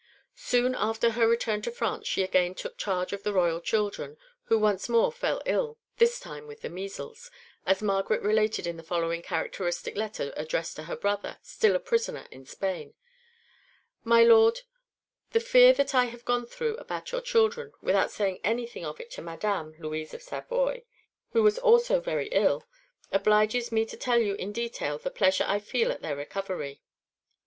Soon 0.33 0.73
after 0.73 1.11
her 1.11 1.27
return 1.27 1.61
to 1.61 1.69
France 1.69 2.07
she 2.07 2.23
again 2.23 2.55
took 2.55 2.75
charge 2.75 3.13
of 3.13 3.21
the 3.21 3.31
royal 3.31 3.61
children, 3.61 4.17
who 4.45 4.57
once 4.57 4.89
more 4.89 5.11
fell 5.11 5.43
ill, 5.45 5.77
this 5.97 6.19
time 6.19 6.47
with 6.47 6.61
the 6.61 6.69
measles, 6.71 7.29
as 7.67 7.83
Margaret 7.83 8.23
related 8.23 8.65
in 8.65 8.77
the 8.77 8.81
following 8.83 9.21
characteristic 9.21 9.95
letter 9.95 10.33
addressed 10.35 10.75
to 10.77 10.85
her 10.85 10.95
brother, 10.95 11.37
still 11.43 11.75
a 11.75 11.79
prisoner 11.79 12.25
in 12.31 12.47
Spain: 12.47 12.95
"My 14.03 14.23
Lord, 14.23 14.61
The 15.33 15.39
fear 15.39 15.71
that 15.73 15.93
I 15.93 16.05
have 16.05 16.25
gone 16.25 16.47
through 16.47 16.77
about 16.77 17.11
your 17.11 17.21
children, 17.21 17.71
without 17.79 18.09
saying 18.09 18.39
anything 18.43 18.83
of 18.83 18.99
it 18.99 19.11
to 19.11 19.21
Madame 19.21 19.75
(Louise 19.77 20.15
of 20.15 20.23
Savoy), 20.23 20.83
who 21.33 21.43
was 21.43 21.59
also 21.59 21.99
very 21.99 22.29
ill, 22.29 22.65
obliges 23.11 23.71
me 23.71 23.85
to 23.85 23.97
tell 23.97 24.17
you 24.17 24.33
in 24.33 24.51
detail 24.51 24.97
the 24.97 25.11
pleasure 25.11 25.45
I 25.47 25.59
feel 25.59 25.91
at 25.91 26.01
their 26.01 26.15
recovery. 26.15 26.81